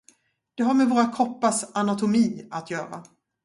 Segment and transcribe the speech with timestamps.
[0.55, 3.03] Det har med våra kroppars anatomi att göra.